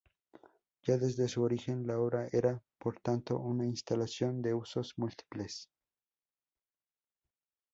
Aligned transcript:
Ya 0.81 0.97
desde 0.97 1.27
su 1.27 1.43
origen 1.43 1.85
la 1.85 1.99
obra 1.99 2.27
era, 2.31 2.59
por 2.79 2.99
tanto, 2.99 3.37
una 3.37 3.67
instalación 3.67 4.41
de 4.41 4.55
usos 4.55 4.95
múltiples. 4.97 5.69